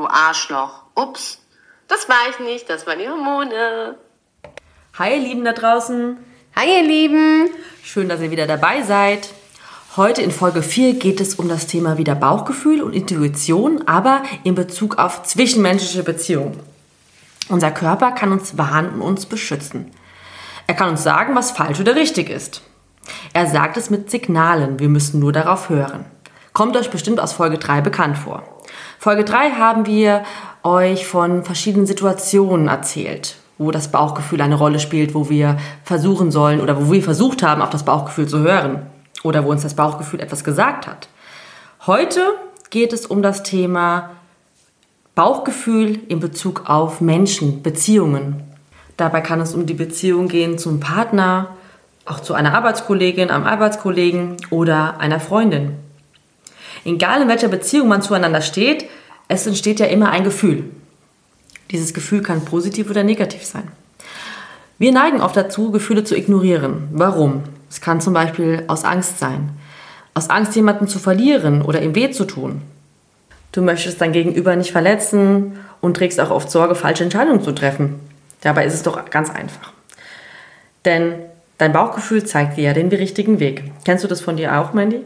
[0.00, 0.82] du Arschloch.
[0.94, 1.38] Ups,
[1.88, 3.96] das war ich nicht, das waren die Hormone.
[4.98, 6.16] Hi, ihr Lieben da draußen.
[6.56, 7.50] Hi, ihr Lieben.
[7.82, 9.28] Schön, dass ihr wieder dabei seid.
[9.96, 14.54] Heute in Folge 4 geht es um das Thema wieder Bauchgefühl und Intuition, aber in
[14.54, 16.60] Bezug auf zwischenmenschliche Beziehungen.
[17.48, 19.90] Unser Körper kann uns warnen und uns beschützen.
[20.66, 22.62] Er kann uns sagen, was falsch oder richtig ist.
[23.32, 26.04] Er sagt es mit Signalen, wir müssen nur darauf hören.
[26.52, 28.59] Kommt euch bestimmt aus Folge 3 bekannt vor.
[29.02, 30.24] Folge 3 haben wir
[30.62, 36.60] euch von verschiedenen Situationen erzählt, wo das Bauchgefühl eine Rolle spielt, wo wir versuchen sollen
[36.60, 38.82] oder wo wir versucht haben, auf das Bauchgefühl zu hören
[39.22, 41.08] oder wo uns das Bauchgefühl etwas gesagt hat.
[41.86, 42.20] Heute
[42.68, 44.10] geht es um das Thema
[45.14, 48.42] Bauchgefühl in Bezug auf Menschen, Beziehungen.
[48.98, 51.56] Dabei kann es um die Beziehung gehen zum Partner,
[52.04, 55.89] auch zu einer Arbeitskollegin, einem Arbeitskollegen oder einer Freundin.
[56.84, 58.86] Egal in welcher Beziehung man zueinander steht,
[59.28, 60.64] es entsteht ja immer ein Gefühl.
[61.70, 63.68] Dieses Gefühl kann positiv oder negativ sein.
[64.78, 66.88] Wir neigen oft dazu, Gefühle zu ignorieren.
[66.92, 67.42] Warum?
[67.68, 69.50] Es kann zum Beispiel aus Angst sein.
[70.14, 72.62] Aus Angst, jemanden zu verlieren oder ihm weh zu tun.
[73.52, 78.00] Du möchtest dein Gegenüber nicht verletzen und trägst auch oft Sorge, falsche Entscheidungen zu treffen.
[78.40, 79.72] Dabei ist es doch ganz einfach.
[80.84, 81.14] Denn
[81.60, 83.64] dein Bauchgefühl zeigt dir ja den richtigen Weg.
[83.84, 85.02] Kennst du das von dir auch, Mandy?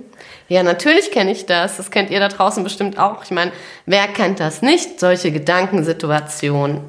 [0.49, 1.77] Ja, natürlich kenne ich das.
[1.77, 3.25] Das kennt ihr da draußen bestimmt auch.
[3.25, 3.53] Ich meine,
[3.87, 6.81] wer kennt das nicht, solche Gedankensituationen?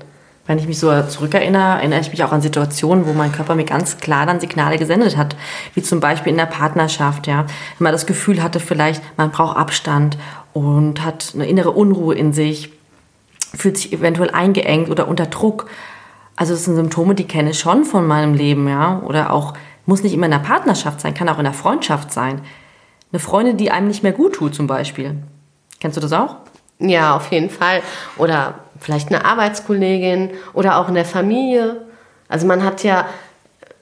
[0.48, 3.66] Wenn ich mich so zurückerinnere, erinnere ich mich auch an Situationen, wo mein Körper mir
[3.66, 5.36] ganz klar dann Signale gesendet hat.
[5.74, 7.46] Wie zum Beispiel in der Partnerschaft, ja.
[7.80, 10.20] Wenn man das Gefühl hatte, vielleicht, man braucht Abstand
[10.54, 12.72] und hat eine innere Unruhe in sich,
[13.56, 15.68] fühlt sich eventuell eingeengt oder unter Druck.
[16.36, 19.02] Also das sind Symptome, die kenne ich schon von meinem Leben, ja.
[19.06, 19.54] Oder auch,
[19.86, 22.42] muss nicht immer in der Partnerschaft sein, kann auch in der Freundschaft sein.
[23.12, 25.16] Eine Freundin, die einem nicht mehr gut tut zum Beispiel.
[25.80, 26.38] Kennst du das auch?
[26.80, 27.82] Ja, auf jeden Fall.
[28.18, 31.86] Oder vielleicht eine Arbeitskollegin oder auch in der Familie.
[32.28, 33.06] Also man hat ja,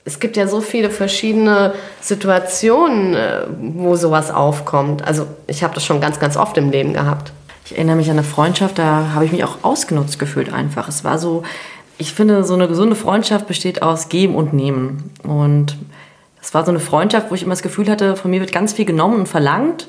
[0.06, 5.04] es gibt ja so viele verschiedene Situationen, äh, wo sowas aufkommt.
[5.04, 7.32] Also ich habe das schon ganz, ganz oft im Leben gehabt.
[7.66, 10.90] Ich erinnere mich an eine Freundschaft, da habe ich mich auch ausgenutzt gefühlt einfach.
[10.90, 11.44] Es war so,
[12.04, 15.12] ich finde, so eine gesunde Freundschaft besteht aus Geben und Nehmen.
[15.24, 15.78] Und
[16.42, 18.74] es war so eine Freundschaft, wo ich immer das Gefühl hatte, von mir wird ganz
[18.74, 19.88] viel genommen und verlangt,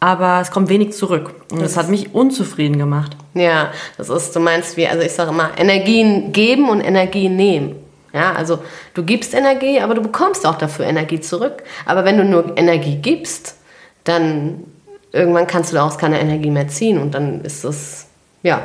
[0.00, 1.34] aber es kommt wenig zurück.
[1.52, 3.16] Und das, das hat mich unzufrieden gemacht.
[3.34, 7.76] Ja, das ist, du meinst wie, also ich sage immer, Energien geben und Energien nehmen.
[8.12, 8.58] Ja, also
[8.94, 11.62] du gibst Energie, aber du bekommst auch dafür Energie zurück.
[11.86, 13.56] Aber wenn du nur Energie gibst,
[14.02, 14.64] dann
[15.12, 18.06] irgendwann kannst du daraus keine Energie mehr ziehen und dann ist es,
[18.42, 18.62] ja,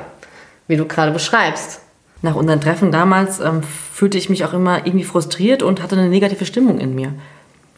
[0.67, 1.81] wie du gerade beschreibst.
[2.21, 6.09] Nach unseren Treffen damals ähm, fühlte ich mich auch immer irgendwie frustriert und hatte eine
[6.09, 7.13] negative Stimmung in mir.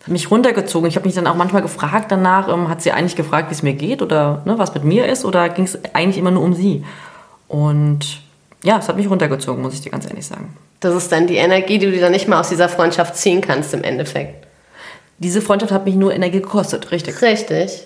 [0.01, 0.87] Hat mich runtergezogen.
[0.87, 3.63] Ich habe mich dann auch manchmal gefragt danach, ähm, hat sie eigentlich gefragt, wie es
[3.63, 6.53] mir geht oder ne, was mit mir ist oder ging es eigentlich immer nur um
[6.53, 6.85] sie?
[7.47, 8.21] Und
[8.63, 10.55] ja, es hat mich runtergezogen, muss ich dir ganz ehrlich sagen.
[10.79, 13.73] Das ist dann die Energie, die du dann nicht mal aus dieser Freundschaft ziehen kannst
[13.73, 14.47] im Endeffekt.
[15.17, 17.21] Diese Freundschaft hat mich nur Energie gekostet, richtig.
[17.21, 17.85] Richtig.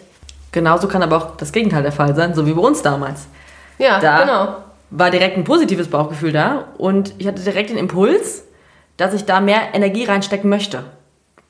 [0.51, 3.21] Genauso kann aber auch das Gegenteil der Fall sein, so wie bei uns damals.
[3.79, 4.55] Ja, da genau
[4.95, 8.43] war direkt ein positives Bauchgefühl da und ich hatte direkt den Impuls,
[8.95, 10.83] dass ich da mehr Energie reinstecken möchte,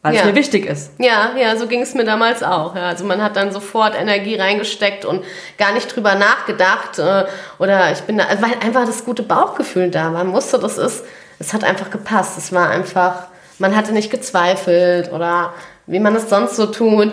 [0.02, 0.22] weil ja.
[0.22, 0.94] es mir wichtig ist.
[0.98, 2.74] Ja, ja, so ging es mir damals auch.
[2.74, 2.84] Ja.
[2.84, 5.26] Also man hat dann sofort Energie reingesteckt und
[5.58, 7.26] gar nicht drüber nachgedacht äh,
[7.60, 10.24] oder ich bin da, weil einfach das gute Bauchgefühl da war.
[10.24, 11.04] Man wusste, das ist,
[11.38, 12.38] es hat einfach gepasst.
[12.38, 13.28] Es war einfach,
[13.60, 15.54] man hatte nicht gezweifelt oder
[15.86, 17.12] wie man es sonst so tut.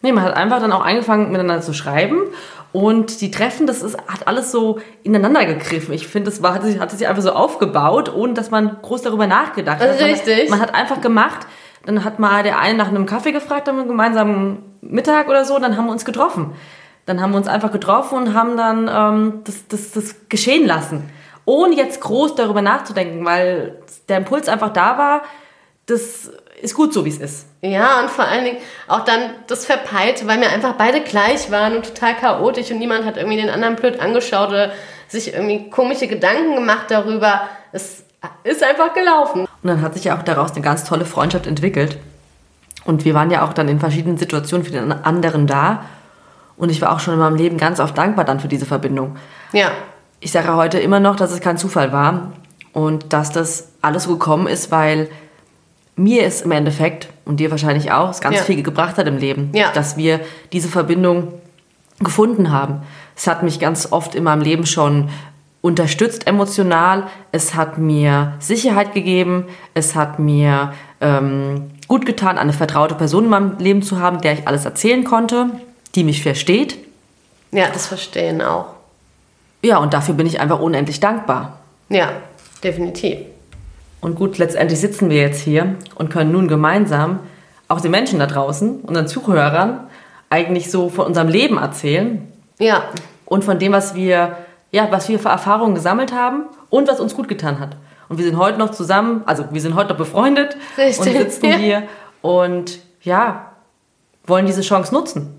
[0.00, 2.22] Nee, man hat einfach dann auch angefangen miteinander zu schreiben
[2.76, 5.94] und die Treffen, das ist, hat alles so ineinander gegriffen.
[5.94, 9.00] Ich finde, das war, hat, sich, hat sich einfach so aufgebaut, ohne dass man groß
[9.00, 9.98] darüber nachgedacht hat.
[9.98, 10.50] Richtig.
[10.50, 11.46] Man, man hat einfach gemacht.
[11.86, 15.78] Dann hat mal der eine nach einem Kaffee gefragt, dann gemeinsamen Mittag oder so, dann
[15.78, 16.52] haben wir uns getroffen.
[17.06, 21.08] Dann haben wir uns einfach getroffen und haben dann ähm, das, das, das geschehen lassen.
[21.46, 23.78] Ohne jetzt groß darüber nachzudenken, weil
[24.10, 25.22] der Impuls einfach da war,
[25.86, 27.46] das ist gut so, wie es ist.
[27.60, 28.58] Ja, und vor allen Dingen
[28.88, 33.04] auch dann das Verpeilte, weil wir einfach beide gleich waren und total chaotisch und niemand
[33.04, 34.72] hat irgendwie den anderen blöd angeschaut oder
[35.08, 37.42] sich irgendwie komische Gedanken gemacht darüber.
[37.72, 38.04] Es
[38.44, 39.42] ist einfach gelaufen.
[39.42, 41.98] Und dann hat sich ja auch daraus eine ganz tolle Freundschaft entwickelt.
[42.84, 45.84] Und wir waren ja auch dann in verschiedenen Situationen für den anderen da.
[46.56, 49.16] Und ich war auch schon in meinem Leben ganz oft dankbar dann für diese Verbindung.
[49.52, 49.70] Ja.
[50.20, 52.32] Ich sage heute immer noch, dass es kein Zufall war
[52.72, 55.08] und dass das alles so gekommen ist, weil
[55.96, 58.42] mir ist im Endeffekt und dir wahrscheinlich auch es ganz ja.
[58.42, 59.72] viel gebracht hat im Leben, ja.
[59.72, 60.20] dass wir
[60.52, 61.32] diese Verbindung
[62.00, 62.82] gefunden haben.
[63.16, 65.08] Es hat mich ganz oft in meinem Leben schon
[65.62, 67.08] unterstützt emotional.
[67.32, 69.46] Es hat mir Sicherheit gegeben.
[69.74, 74.34] Es hat mir ähm, gut getan, eine vertraute Person in meinem Leben zu haben, der
[74.34, 75.50] ich alles erzählen konnte,
[75.94, 76.78] die mich versteht.
[77.52, 78.66] Ja, das Verstehen auch.
[79.62, 81.58] Ja, und dafür bin ich einfach unendlich dankbar.
[81.88, 82.12] Ja,
[82.62, 83.18] definitiv.
[84.00, 87.20] Und gut, letztendlich sitzen wir jetzt hier und können nun gemeinsam
[87.68, 89.88] auch den Menschen da draußen, unseren Zuhörern,
[90.30, 92.32] eigentlich so von unserem Leben erzählen.
[92.58, 92.84] Ja.
[93.24, 94.36] Und von dem, was wir,
[94.70, 97.76] ja, was wir für Erfahrungen gesammelt haben und was uns gut getan hat.
[98.08, 101.14] Und wir sind heute noch zusammen, also wir sind heute noch befreundet Richtig.
[101.14, 101.56] und sitzen Ja.
[101.56, 101.82] hier
[102.22, 103.52] und ja,
[104.26, 105.32] wollen diese Chance nutzen.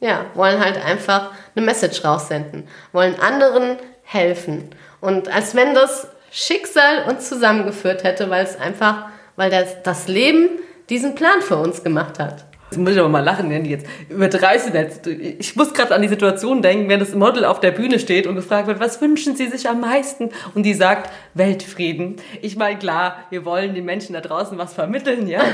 [0.00, 4.70] Ja, wollen halt einfach eine Message raussenden, wollen anderen helfen.
[5.00, 10.48] Und als wenn das Schicksal uns zusammengeführt hätte, weil es einfach, weil das, das Leben
[10.90, 12.44] diesen Plan für uns gemacht hat.
[12.70, 15.06] Jetzt muss ich aber mal lachen, wenn die jetzt übertreißt sind jetzt.
[15.06, 18.34] Ich muss gerade an die Situation denken, wenn das Model auf der Bühne steht und
[18.34, 20.30] gefragt wird, was wünschen Sie sich am meisten?
[20.56, 22.16] Und die sagt, Weltfrieden.
[22.42, 25.40] Ich meine, klar, wir wollen den Menschen da draußen was vermitteln, ja.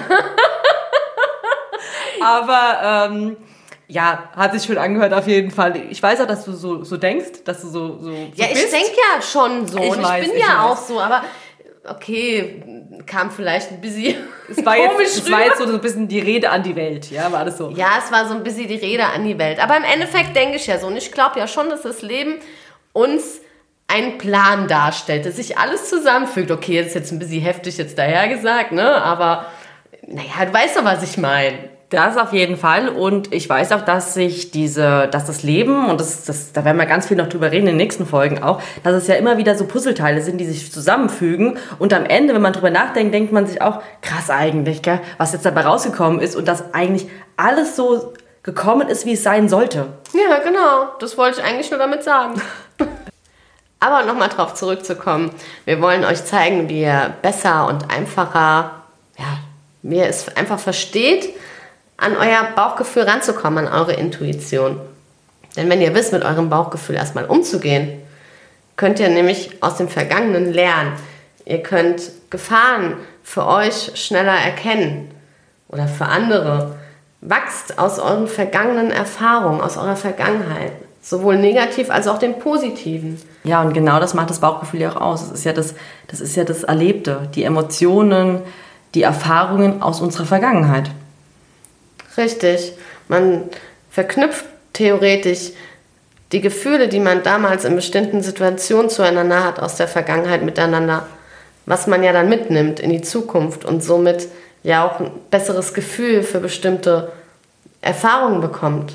[2.22, 3.36] aber ähm,
[3.90, 5.74] ja, hat sich schön angehört auf jeden Fall.
[5.90, 8.52] Ich weiß auch, dass du so, so denkst, dass du so, so, so Ja, ich
[8.52, 8.72] bist.
[8.72, 9.78] denke ja schon so.
[9.78, 10.70] Ich und weiß, ich bin ich ja weiß.
[10.70, 11.22] auch so, aber
[11.88, 12.62] okay,
[13.06, 14.14] kam vielleicht ein bisschen
[14.48, 17.10] es war, komisch jetzt, es war jetzt so ein bisschen die Rede an die Welt,
[17.10, 17.70] ja, war das so?
[17.70, 19.58] Ja, es war so ein bisschen die Rede an die Welt.
[19.62, 20.86] Aber im Endeffekt denke ich ja so.
[20.86, 22.36] Und ich glaube ja schon, dass das Leben
[22.92, 23.40] uns
[23.88, 26.50] einen Plan darstellt, dass sich alles zusammenfügt.
[26.50, 29.02] Okay, jetzt ist jetzt ein bisschen heftig jetzt daher gesagt, ne?
[29.02, 29.46] Aber
[30.06, 31.70] naja, du weißt doch, was ich meine.
[31.90, 32.88] Das auf jeden Fall.
[32.88, 36.76] Und ich weiß auch, dass sich diese, dass das Leben, und das, das, da werden
[36.76, 39.38] wir ganz viel noch drüber reden in den nächsten Folgen auch, dass es ja immer
[39.38, 41.58] wieder so Puzzleteile sind, die sich zusammenfügen.
[41.80, 45.32] Und am Ende, wenn man drüber nachdenkt, denkt man sich auch, krass eigentlich, gell, was
[45.32, 48.14] jetzt dabei rausgekommen ist und dass eigentlich alles so
[48.44, 49.86] gekommen ist, wie es sein sollte.
[50.12, 50.92] Ja, genau.
[51.00, 52.40] Das wollte ich eigentlich nur damit sagen.
[53.80, 55.32] Aber nochmal drauf zurückzukommen.
[55.64, 58.82] Wir wollen euch zeigen, wie ihr besser und einfacher,
[59.18, 59.38] ja,
[59.82, 61.30] wie ihr es einfach versteht,
[62.00, 64.80] an euer Bauchgefühl ranzukommen, an eure Intuition.
[65.56, 68.00] Denn wenn ihr wisst, mit eurem Bauchgefühl erstmal umzugehen,
[68.76, 70.92] könnt ihr nämlich aus dem Vergangenen lernen.
[71.44, 75.10] Ihr könnt Gefahren für euch schneller erkennen
[75.68, 76.78] oder für andere.
[77.20, 80.72] Wachst aus euren vergangenen Erfahrungen, aus eurer Vergangenheit.
[81.02, 83.20] Sowohl negativ als auch dem Positiven.
[83.44, 85.28] Ja, und genau das macht das Bauchgefühl ja auch aus.
[85.28, 85.74] Das ist ja das,
[86.08, 88.40] das ist ja das Erlebte, die Emotionen,
[88.94, 90.90] die Erfahrungen aus unserer Vergangenheit.
[92.16, 92.72] Richtig.
[93.08, 93.44] Man
[93.90, 95.50] verknüpft theoretisch
[96.32, 101.06] die Gefühle, die man damals in bestimmten Situationen zueinander hat, aus der Vergangenheit miteinander,
[101.66, 104.28] was man ja dann mitnimmt in die Zukunft und somit
[104.62, 107.10] ja auch ein besseres Gefühl für bestimmte
[107.80, 108.94] Erfahrungen bekommt.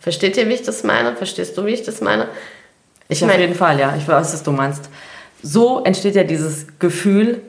[0.00, 1.16] Versteht ihr, wie ich das meine?
[1.16, 2.28] Verstehst du, wie ich das meine?
[3.08, 3.94] Ich auf jeden Fall, ja.
[3.96, 4.88] Ich weiß, was du meinst.
[5.42, 7.40] So entsteht ja dieses Gefühl.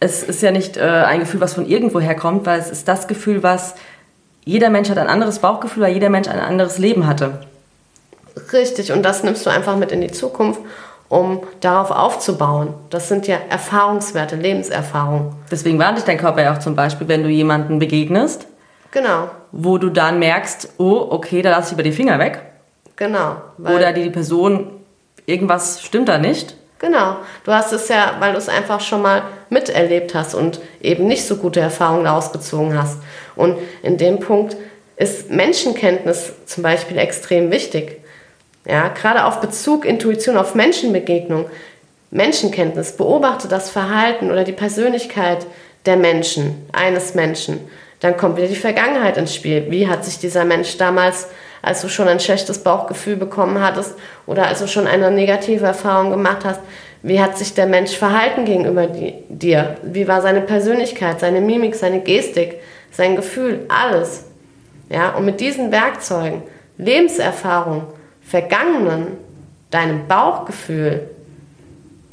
[0.00, 3.08] Es ist ja nicht äh, ein Gefühl, was von irgendwo herkommt, weil es ist das
[3.08, 3.74] Gefühl, was
[4.48, 7.40] jeder Mensch hat ein anderes Bauchgefühl, weil jeder Mensch ein anderes Leben hatte.
[8.50, 10.60] Richtig, und das nimmst du einfach mit in die Zukunft,
[11.10, 12.72] um darauf aufzubauen.
[12.88, 15.34] Das sind ja Erfahrungswerte, Lebenserfahrungen.
[15.50, 18.46] Deswegen warnt dich dein Körper ja auch zum Beispiel, wenn du jemanden begegnest,
[18.90, 22.40] Genau, wo du dann merkst, oh, okay, da lass ich über die Finger weg.
[22.96, 23.36] genau.
[23.62, 24.70] Oder die, die Person,
[25.26, 26.56] irgendwas stimmt da nicht.
[26.78, 27.16] Genau.
[27.44, 31.26] Du hast es ja, weil du es einfach schon mal miterlebt hast und eben nicht
[31.26, 32.98] so gute Erfahrungen daraus gezogen hast.
[33.38, 34.56] Und in dem Punkt
[34.96, 38.00] ist Menschenkenntnis zum Beispiel extrem wichtig.
[38.66, 41.46] Ja, gerade auf Bezug, Intuition, auf Menschenbegegnung.
[42.10, 45.46] Menschenkenntnis, beobachte das Verhalten oder die Persönlichkeit
[45.86, 47.60] der Menschen, eines Menschen.
[48.00, 49.66] Dann kommt wieder die Vergangenheit ins Spiel.
[49.70, 51.28] Wie hat sich dieser Mensch damals,
[51.62, 53.94] als du schon ein schlechtes Bauchgefühl bekommen hattest
[54.26, 56.60] oder als du schon eine negative Erfahrung gemacht hast,
[57.02, 58.88] wie hat sich der Mensch verhalten gegenüber
[59.28, 59.76] dir?
[59.82, 62.56] Wie war seine Persönlichkeit, seine Mimik, seine Gestik,
[62.90, 64.24] sein Gefühl, alles.
[64.88, 66.42] Ja, und mit diesen Werkzeugen,
[66.78, 67.84] Lebenserfahrung,
[68.22, 69.08] Vergangenen,
[69.70, 71.10] deinem Bauchgefühl,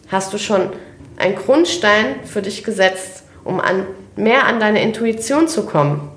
[0.10, 0.70] hast du schon
[1.18, 6.10] einen Grundstein für dich gesetzt, um an, mehr an deine Intuition zu kommen.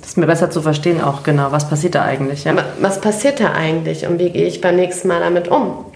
[0.00, 1.50] Das ist mir besser zu verstehen auch, genau.
[1.50, 2.44] Was passiert da eigentlich?
[2.44, 2.54] Ja?
[2.54, 5.86] Wa- Was passiert da eigentlich und wie gehe ich beim nächsten Mal damit um?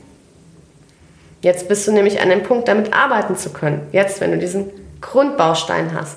[1.42, 3.82] Jetzt bist du nämlich an dem Punkt, damit arbeiten zu können.
[3.92, 4.70] Jetzt, wenn du diesen
[5.02, 6.16] Grundbaustein hast.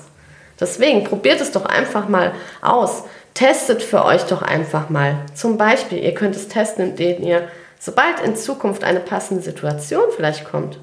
[0.62, 3.02] Deswegen probiert es doch einfach mal aus.
[3.34, 5.16] Testet für euch doch einfach mal.
[5.34, 7.48] Zum Beispiel, ihr könnt es testen, indem ihr,
[7.80, 10.78] sobald in Zukunft eine passende Situation vielleicht kommt,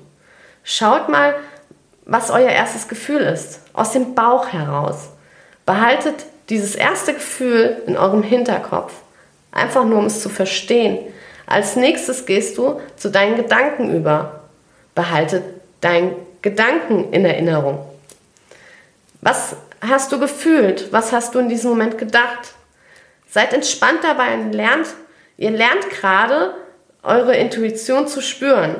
[0.63, 1.33] schaut mal,
[2.05, 3.61] was euer erstes Gefühl ist.
[3.71, 5.11] Aus dem Bauch heraus.
[5.65, 8.91] Behaltet dieses erste Gefühl in eurem Hinterkopf.
[9.53, 10.97] Einfach nur, um es zu verstehen.
[11.45, 14.41] Als nächstes gehst du zu deinen Gedanken über.
[14.93, 15.41] Behalte
[15.79, 17.79] deinen Gedanken in Erinnerung.
[19.21, 20.91] Was hast du gefühlt?
[20.91, 22.53] Was hast du in diesem Moment gedacht?
[23.29, 24.87] Seid entspannt dabei und lernt,
[25.37, 26.53] ihr lernt gerade
[27.03, 28.75] eure Intuition zu spüren.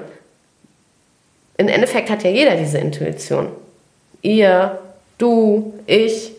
[1.58, 3.50] Im Endeffekt hat ja jeder diese Intuition.
[4.22, 4.80] Ihr,
[5.18, 6.34] du, ich.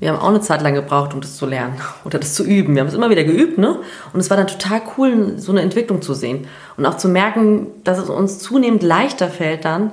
[0.00, 2.74] Wir haben auch eine Zeit lang gebraucht, um das zu lernen oder das zu üben.
[2.74, 3.78] Wir haben es immer wieder geübt, ne?
[4.12, 6.46] Und es war dann total cool, so eine Entwicklung zu sehen.
[6.76, 9.92] Und auch zu merken, dass es uns zunehmend leichter fällt dann,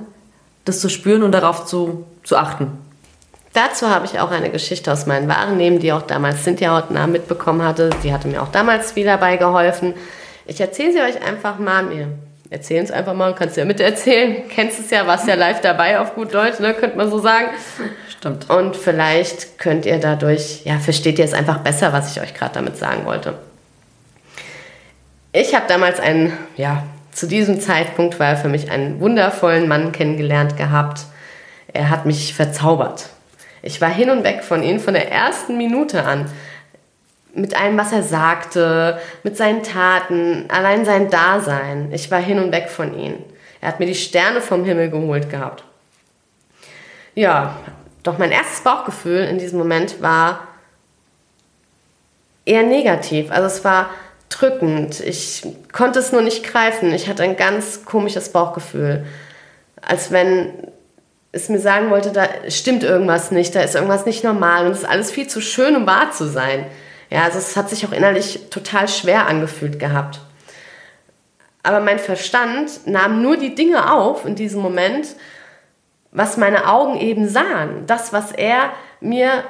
[0.64, 2.78] das zu spüren und darauf zu, zu achten.
[3.52, 7.62] Dazu habe ich auch eine Geschichte aus meinen Warennehmen, die auch damals Cynthia Hautner mitbekommen
[7.62, 7.90] hatte.
[8.02, 9.94] Die hatte mir auch damals viel dabei geholfen.
[10.46, 11.90] Ich erzähle sie euch einfach mal.
[11.90, 12.08] Wir
[12.48, 14.42] erzählen es einfach mal, kannst du ja miterzählen.
[14.48, 16.72] Kennst es ja, warst ja live dabei auf gut Deutsch, ne?
[16.72, 17.48] könnte man so sagen.
[18.08, 18.48] Stimmt.
[18.48, 22.54] Und vielleicht könnt ihr dadurch, ja, versteht ihr es einfach besser, was ich euch gerade
[22.54, 23.34] damit sagen wollte.
[25.32, 29.92] Ich habe damals einen, ja, zu diesem Zeitpunkt war er für mich einen wundervollen Mann
[29.92, 31.02] kennengelernt gehabt.
[31.72, 33.10] Er hat mich verzaubert.
[33.62, 36.30] Ich war hin und weg von ihm von der ersten Minute an.
[37.34, 41.90] Mit allem, was er sagte, mit seinen Taten, allein sein Dasein.
[41.92, 43.14] Ich war hin und weg von ihm.
[43.60, 45.64] Er hat mir die Sterne vom Himmel geholt gehabt.
[47.14, 47.56] Ja,
[48.02, 50.48] doch mein erstes Bauchgefühl in diesem Moment war
[52.44, 53.30] eher negativ.
[53.30, 53.90] Also es war
[54.28, 55.00] drückend.
[55.00, 56.92] Ich konnte es nur nicht greifen.
[56.92, 59.06] Ich hatte ein ganz komisches Bauchgefühl.
[59.80, 60.52] Als wenn
[61.32, 64.80] es mir sagen wollte, da stimmt irgendwas nicht, da ist irgendwas nicht normal und es
[64.80, 66.66] ist alles viel zu schön, um wahr zu sein.
[67.10, 70.20] Ja, also es hat sich auch innerlich total schwer angefühlt gehabt.
[71.62, 75.08] Aber mein Verstand nahm nur die Dinge auf in diesem Moment,
[76.10, 77.84] was meine Augen eben sahen.
[77.86, 78.70] Das, was er
[79.00, 79.44] mir,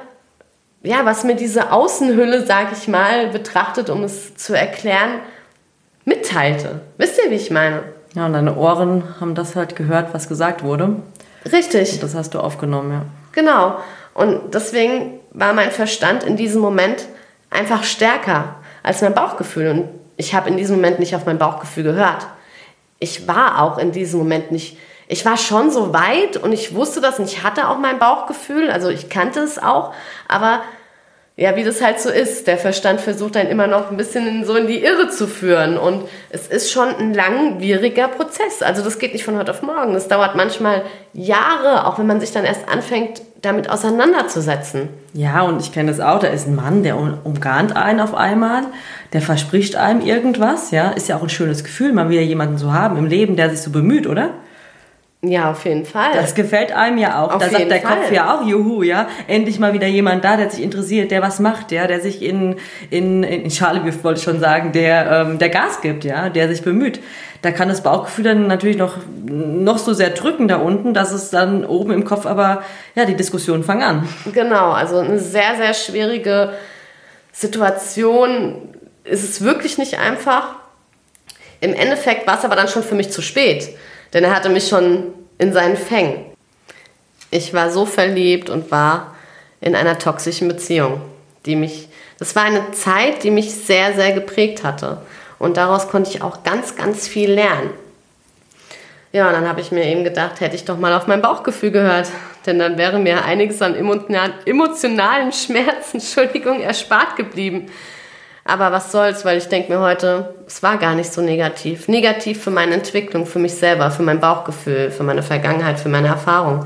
[0.83, 5.19] ja, was mir diese Außenhülle, sag ich mal, betrachtet, um es zu erklären,
[6.05, 6.81] mitteilte.
[6.97, 7.83] Wisst ihr, wie ich meine?
[8.13, 10.97] Ja, und deine Ohren haben das halt gehört, was gesagt wurde.
[11.51, 11.93] Richtig.
[11.93, 13.01] Und das hast du aufgenommen, ja.
[13.31, 13.77] Genau.
[14.13, 17.07] Und deswegen war mein Verstand in diesem Moment
[17.49, 19.69] einfach stärker als mein Bauchgefühl.
[19.69, 22.27] Und ich habe in diesem Moment nicht auf mein Bauchgefühl gehört.
[22.99, 24.77] Ich war auch in diesem Moment nicht.
[25.07, 28.69] Ich war schon so weit und ich wusste das und ich hatte auch mein Bauchgefühl,
[28.71, 29.93] also ich kannte es auch,
[30.27, 30.61] aber
[31.35, 32.45] ja, wie das halt so ist.
[32.45, 35.79] Der Verstand versucht dann immer noch ein bisschen so in die Irre zu führen.
[35.79, 38.61] Und es ist schon ein langwieriger Prozess.
[38.61, 39.93] Also das geht nicht von heute auf morgen.
[39.93, 44.89] Das dauert manchmal Jahre, auch wenn man sich dann erst anfängt, damit auseinanderzusetzen.
[45.13, 46.19] Ja, und ich kenne das auch.
[46.19, 48.63] Da ist ein Mann, der umgarnt einen auf einmal,
[49.11, 50.69] der verspricht einem irgendwas.
[50.69, 53.49] Ja, ist ja auch ein schönes Gefühl, mal wieder jemanden zu haben im Leben, der
[53.49, 54.29] sich so bemüht, oder?
[55.25, 56.11] Ja, auf jeden Fall.
[56.13, 57.31] Das gefällt einem ja auch.
[57.31, 57.95] Auf da sagt der Fall.
[57.95, 59.07] Kopf ja auch, juhu, ja.
[59.27, 62.57] Endlich mal wieder jemand da, der sich interessiert, der was macht, ja, der sich in,
[62.89, 66.49] in, in Schale wirft, wollte ich schon sagen, der, ähm, der Gas gibt, ja, der
[66.49, 66.99] sich bemüht.
[67.41, 71.29] Da kann das Bauchgefühl dann natürlich noch, noch so sehr drücken da unten, dass es
[71.29, 72.61] dann oben im Kopf aber,
[72.95, 74.09] ja, die Diskussionen fangen an.
[74.33, 76.51] Genau, also eine sehr, sehr schwierige
[77.31, 78.75] Situation.
[79.05, 80.55] Ist es wirklich nicht einfach.
[81.61, 83.69] Im Endeffekt war es aber dann schon für mich zu spät
[84.13, 86.25] denn er hatte mich schon in seinen Fängen.
[87.31, 89.15] Ich war so verliebt und war
[89.59, 91.01] in einer toxischen Beziehung,
[91.45, 91.89] die mich,
[92.19, 95.01] das war eine Zeit, die mich sehr, sehr geprägt hatte.
[95.39, 97.71] Und daraus konnte ich auch ganz, ganz viel lernen.
[99.11, 101.71] Ja, und dann habe ich mir eben gedacht, hätte ich doch mal auf mein Bauchgefühl
[101.71, 102.09] gehört.
[102.45, 107.67] Denn dann wäre mir einiges an emotionalen Schmerzen, Entschuldigung, erspart geblieben.
[108.45, 111.87] Aber was soll's, weil ich denke mir heute, es war gar nicht so negativ.
[111.87, 116.09] Negativ für meine Entwicklung, für mich selber, für mein Bauchgefühl, für meine Vergangenheit, für meine
[116.09, 116.65] Erfahrung.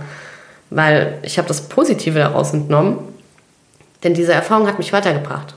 [0.71, 2.99] Weil ich habe das Positive daraus entnommen.
[4.03, 5.53] Denn diese Erfahrung hat mich weitergebracht.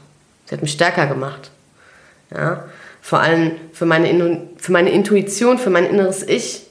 [0.47, 1.51] Sie hat mich stärker gemacht.
[2.35, 2.65] Ja?
[3.01, 6.67] Vor allem für meine, für meine Intuition, für mein inneres Ich.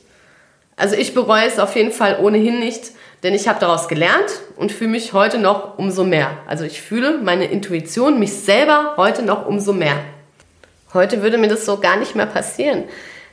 [0.76, 2.92] Also ich bereue es auf jeden Fall ohnehin nicht,
[3.24, 6.32] denn ich habe daraus gelernt und fühle mich heute noch umso mehr.
[6.48, 9.98] Also ich fühle meine Intuition, mich selber heute noch umso mehr.
[10.94, 12.86] Heute würde mir das so gar nicht mehr passieren.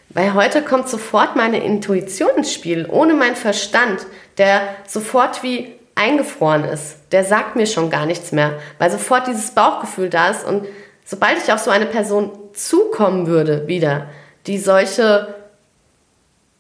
[0.09, 4.07] Weil heute kommt sofort meine Intuition ins Spiel, ohne meinen Verstand,
[4.39, 6.99] der sofort wie eingefroren ist.
[7.13, 10.45] Der sagt mir schon gar nichts mehr, weil sofort dieses Bauchgefühl da ist.
[10.45, 10.67] Und
[11.05, 14.07] sobald ich auf so eine Person zukommen würde, wieder,
[14.47, 15.35] die solche,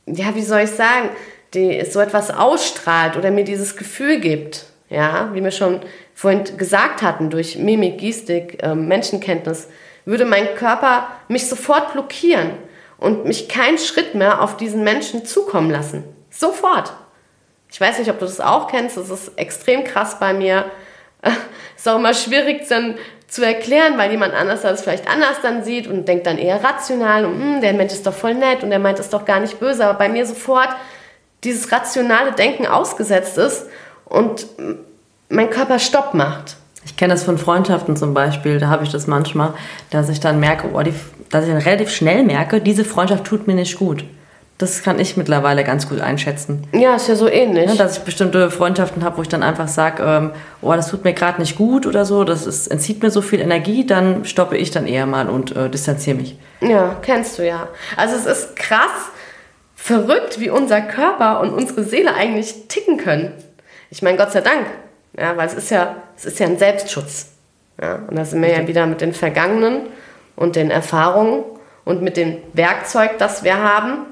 [0.06, 1.11] ja, wie soll ich sagen,
[1.56, 5.80] die so etwas ausstrahlt oder mir dieses Gefühl gibt, ja, wie wir schon
[6.14, 9.68] vorhin gesagt hatten, durch Mimik, Gestik, äh, Menschenkenntnis,
[10.04, 12.52] würde mein Körper mich sofort blockieren
[12.98, 16.04] und mich keinen Schritt mehr auf diesen Menschen zukommen lassen.
[16.30, 16.92] Sofort.
[17.70, 20.66] Ich weiß nicht, ob du das auch kennst, das ist extrem krass bei mir.
[21.76, 22.96] Ist auch immer schwierig dann
[23.26, 27.25] zu erklären, weil jemand anders das vielleicht anders dann sieht und denkt dann eher rational
[27.25, 29.58] und hm, der Mensch ist doch voll nett und der meint es doch gar nicht
[29.58, 30.68] böse, aber bei mir sofort
[31.44, 33.66] dieses rationale Denken ausgesetzt ist
[34.04, 34.46] und
[35.28, 36.56] mein Körper Stopp macht.
[36.84, 39.54] Ich kenne das von Freundschaften zum Beispiel, da habe ich das manchmal,
[39.90, 40.94] dass ich dann merke, oh, die,
[41.30, 44.04] dass ich dann relativ schnell merke, diese Freundschaft tut mir nicht gut.
[44.58, 46.66] Das kann ich mittlerweile ganz gut einschätzen.
[46.72, 47.68] Ja, ist ja so ähnlich.
[47.68, 50.30] Ja, dass ich bestimmte Freundschaften habe, wo ich dann einfach sage, ähm,
[50.62, 53.40] oh, das tut mir gerade nicht gut oder so, das ist, entzieht mir so viel
[53.40, 56.38] Energie, dann stoppe ich dann eher mal und äh, distanziere mich.
[56.62, 57.68] Ja, kennst du ja.
[57.96, 59.10] Also es ist krass,
[59.86, 63.32] verrückt, wie unser Körper und unsere Seele eigentlich ticken können.
[63.88, 64.66] Ich meine, Gott sei Dank,
[65.16, 67.28] ja, weil es ist ja, es ist ja ein Selbstschutz.
[67.80, 69.82] Ja, und da sind wir ja wieder mit den Vergangenen
[70.34, 71.44] und den Erfahrungen
[71.84, 74.06] und mit dem Werkzeug, das wir haben,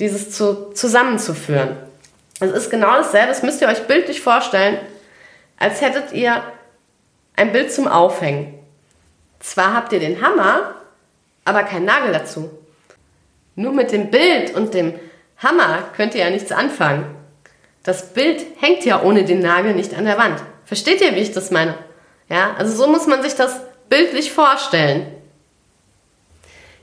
[0.00, 1.78] dieses zu, zusammenzuführen.
[2.40, 4.76] Es ist genau dasselbe, das müsst ihr euch bildlich vorstellen,
[5.58, 6.42] als hättet ihr
[7.36, 8.52] ein Bild zum Aufhängen.
[9.40, 10.74] Zwar habt ihr den Hammer,
[11.46, 12.50] aber kein Nagel dazu.
[13.54, 14.92] Nur mit dem Bild und dem
[15.38, 17.04] Hammer könnt ihr ja nichts anfangen.
[17.82, 20.42] Das Bild hängt ja ohne den Nagel nicht an der Wand.
[20.64, 21.74] Versteht ihr, wie ich das meine?
[22.28, 25.06] Ja, also so muss man sich das bildlich vorstellen.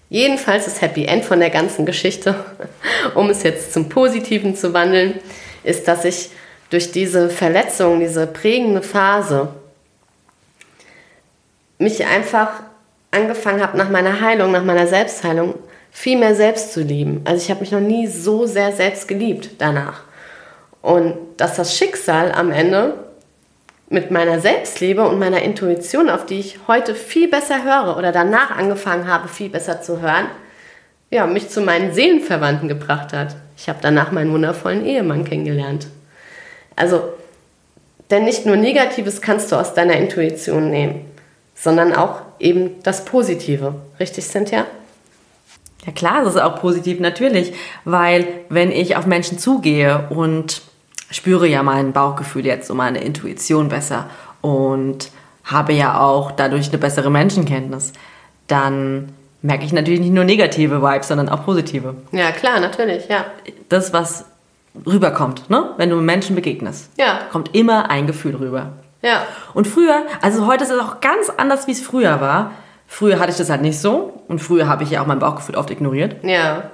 [0.10, 2.36] Jedenfalls das Happy End von der ganzen Geschichte,
[3.16, 5.20] um es jetzt zum Positiven zu wandeln,
[5.64, 6.30] ist, dass ich
[6.70, 9.50] durch diese Verletzung, diese prägende Phase,
[11.78, 12.62] mich einfach
[13.12, 15.56] angefangen habe, nach meiner Heilung, nach meiner Selbstheilung,
[15.96, 17.22] viel mehr selbst zu lieben.
[17.24, 20.02] Also ich habe mich noch nie so sehr selbst geliebt danach.
[20.82, 22.96] Und dass das Schicksal am Ende
[23.90, 28.52] mit meiner Selbstliebe und meiner Intuition, auf die ich heute viel besser höre oder danach
[28.52, 30.26] angefangen habe, viel besser zu hören,
[31.12, 33.36] ja, mich zu meinen Seelenverwandten gebracht hat.
[33.56, 35.88] Ich habe danach meinen wundervollen Ehemann kennengelernt.
[36.76, 37.04] Also,
[38.10, 41.06] denn nicht nur Negatives kannst du aus deiner Intuition nehmen,
[41.54, 43.76] sondern auch eben das Positive.
[44.00, 44.66] Richtig, Cynthia?
[45.86, 47.54] Ja klar, das ist auch positiv, natürlich.
[47.86, 50.62] Weil wenn ich auf Menschen zugehe und
[51.12, 54.10] spüre ja mein Bauchgefühl jetzt und meine Intuition besser
[54.42, 55.12] und
[55.44, 57.94] habe ja auch dadurch eine bessere Menschenkenntnis,
[58.48, 59.10] dann
[59.42, 61.96] merke ich natürlich nicht nur negative Vibes, sondern auch positive.
[62.12, 63.26] Ja, klar, natürlich, ja.
[63.70, 64.26] Das, was
[64.88, 65.72] rüberkommt, ne?
[65.78, 67.20] wenn du Menschen begegnest, ja.
[67.32, 68.72] kommt immer ein Gefühl rüber.
[69.02, 69.24] Ja.
[69.54, 72.52] Und früher, also heute ist es auch ganz anders, wie es früher war.
[72.94, 75.56] Früher hatte ich das halt nicht so und früher habe ich ja auch mein Bauchgefühl
[75.56, 76.24] oft ignoriert.
[76.24, 76.70] Ja.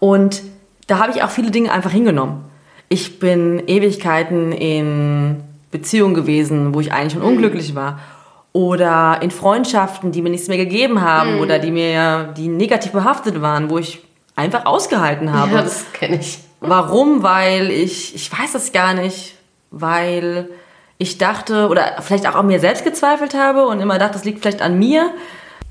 [0.00, 0.42] Und
[0.88, 2.44] da habe ich auch viele Dinge einfach hingenommen.
[2.88, 8.00] Ich bin Ewigkeiten in Beziehungen gewesen, wo ich eigentlich schon unglücklich war.
[8.52, 11.40] Oder in Freundschaften, die mir nichts mehr gegeben haben mhm.
[11.40, 14.00] oder die mir, die negativ behaftet waren, wo ich
[14.34, 15.54] einfach ausgehalten habe.
[15.54, 16.40] Ja, das kenne ich.
[16.58, 17.22] Warum?
[17.22, 19.36] Weil ich, ich weiß das gar nicht,
[19.70, 20.48] weil
[20.98, 24.40] ich dachte oder vielleicht auch an mir selbst gezweifelt habe und immer dachte, das liegt
[24.40, 25.10] vielleicht an mir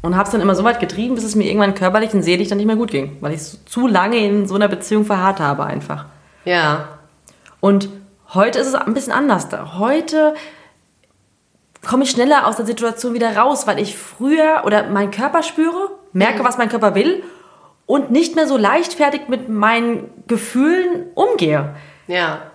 [0.02, 2.50] und habe es dann immer so weit getrieben, bis es mir irgendwann körperlich und seelisch
[2.50, 5.66] dann nicht mehr gut ging, weil ich zu lange in so einer Beziehung verharrt habe
[5.66, 6.06] einfach.
[6.46, 6.90] Ja.
[7.60, 7.90] Und
[8.34, 9.80] heute ist es ein bisschen anders da.
[9.80, 10.36] Heute
[11.86, 15.90] komme ich schneller aus der Situation wieder raus, weil ich früher oder meinen Körper spüre,
[16.14, 16.46] merke, mhm.
[16.46, 17.24] was mein Körper will
[17.86, 21.76] und nicht mehr so leichtfertig mit meinen Gefühlen umgehe.
[22.08, 22.52] Ja.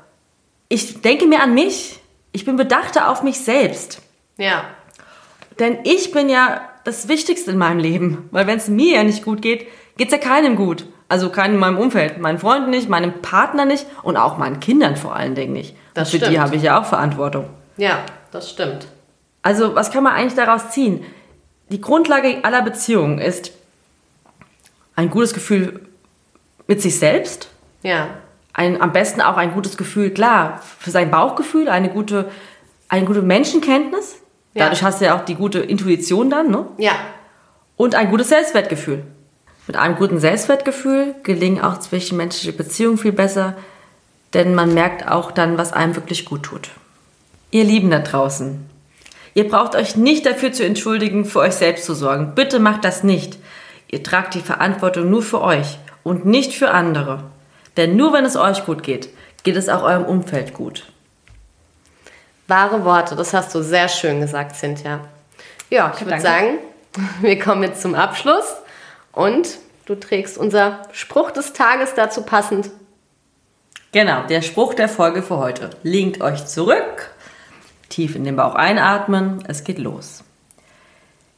[0.69, 2.00] Ich denke mir an mich.
[2.33, 4.01] Ich bin bedachter auf mich selbst.
[4.37, 4.64] Ja.
[5.59, 8.29] Denn ich bin ja das Wichtigste in meinem Leben.
[8.31, 9.66] Weil wenn es mir ja nicht gut geht,
[9.97, 10.87] geht es ja keinem gut.
[11.09, 12.19] Also keinen in meinem Umfeld.
[12.19, 15.75] Meinen Freunden nicht, meinem Partner nicht und auch meinen Kindern vor allen Dingen nicht.
[15.95, 16.33] Das und für stimmt.
[16.33, 17.51] die habe ich ja auch Verantwortung.
[17.77, 17.99] Ja,
[18.31, 18.87] das stimmt.
[19.43, 21.05] Also was kann man eigentlich daraus ziehen?
[21.71, 23.53] Die Grundlage aller Beziehungen ist
[24.97, 25.81] ein gutes Gefühl
[26.66, 27.49] mit sich selbst.
[27.83, 28.09] Ja.
[28.61, 32.31] Ein, am besten auch ein gutes Gefühl, klar, für sein Bauchgefühl, eine gute,
[32.90, 34.16] eine gute Menschenkenntnis.
[34.53, 34.64] Ja.
[34.64, 36.66] Dadurch hast du ja auch die gute Intuition dann, ne?
[36.77, 36.92] Ja.
[37.77, 39.03] Und ein gutes Selbstwertgefühl.
[39.66, 43.57] Mit einem guten Selbstwertgefühl gelingen auch zwischenmenschliche Beziehungen viel besser,
[44.35, 46.68] denn man merkt auch dann, was einem wirklich gut tut.
[47.51, 48.68] Ihr Lieben da draußen,
[49.33, 52.35] ihr braucht euch nicht dafür zu entschuldigen, für euch selbst zu sorgen.
[52.35, 53.38] Bitte macht das nicht.
[53.88, 57.25] Ihr tragt die Verantwortung nur für euch und nicht für andere.
[57.77, 59.09] Denn nur wenn es euch gut geht,
[59.43, 60.85] geht es auch eurem Umfeld gut.
[62.47, 65.01] Wahre Worte, das hast du sehr schön gesagt, Cynthia.
[65.71, 66.59] Ja, ich würde sagen,
[67.21, 68.57] wir kommen jetzt zum Abschluss.
[69.13, 72.71] Und du trägst unser Spruch des Tages dazu passend.
[73.93, 75.71] Genau, der Spruch der Folge für heute.
[75.83, 77.11] Lehnt euch zurück,
[77.89, 80.23] tief in den Bauch einatmen, es geht los.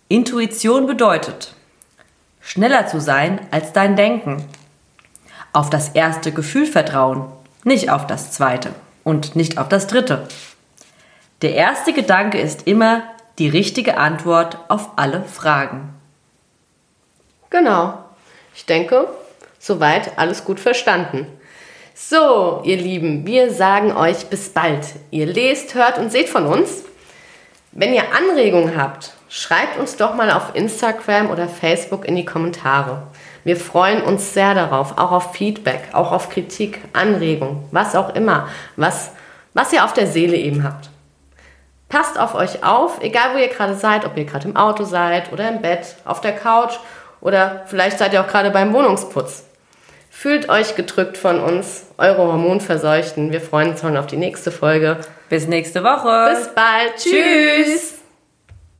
[0.08, 1.54] Intuition bedeutet,
[2.42, 4.44] schneller zu sein als dein Denken.
[5.52, 7.30] Auf das erste Gefühl vertrauen,
[7.64, 8.70] nicht auf das zweite
[9.04, 10.26] und nicht auf das dritte.
[11.42, 13.02] Der erste Gedanke ist immer
[13.38, 15.94] die richtige Antwort auf alle Fragen.
[17.50, 17.98] Genau.
[18.54, 19.08] Ich denke,
[19.58, 21.26] soweit alles gut verstanden.
[21.94, 24.86] So, ihr Lieben, wir sagen euch bis bald.
[25.10, 26.84] Ihr lest, hört und seht von uns.
[27.70, 33.02] Wenn ihr Anregungen habt, schreibt uns doch mal auf Instagram oder Facebook in die Kommentare.
[33.44, 38.48] Wir freuen uns sehr darauf, auch auf Feedback, auch auf Kritik, Anregung, was auch immer,
[38.76, 39.10] was,
[39.54, 40.90] was ihr auf der Seele eben habt.
[41.88, 45.32] Passt auf euch auf, egal wo ihr gerade seid, ob ihr gerade im Auto seid
[45.32, 46.74] oder im Bett, auf der Couch
[47.20, 49.44] oder vielleicht seid ihr auch gerade beim Wohnungsputz.
[50.10, 53.32] Fühlt euch gedrückt von uns, eure Hormonverseuchten.
[53.32, 54.98] Wir freuen uns schon auf die nächste Folge.
[55.28, 56.34] Bis nächste Woche.
[56.34, 56.96] Bis bald.
[56.96, 57.12] Tschüss.
[57.12, 58.01] Tschüss.